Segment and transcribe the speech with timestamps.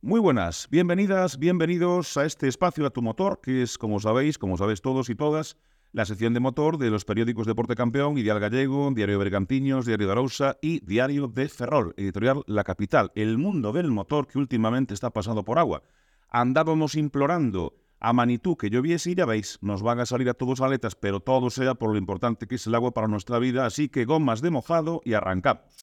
[0.00, 4.56] Muy buenas, bienvenidas, bienvenidos a este espacio a tu motor, que es, como sabéis, como
[4.56, 5.56] sabéis todos y todas,
[5.90, 10.12] la sección de motor de los periódicos Deporte Campeón, Ideal Gallego, Diario Bergantiños, Diario de
[10.12, 15.10] Arousa y Diario de Ferrol, editorial La Capital, el mundo del motor que últimamente está
[15.10, 15.82] pasando por agua.
[16.28, 20.60] Andábamos implorando a Manitú que lloviese y ya veis, nos van a salir a todos
[20.60, 23.88] aletas, pero todo sea por lo importante que es el agua para nuestra vida, así
[23.88, 25.74] que gomas de mojado y arrancamos.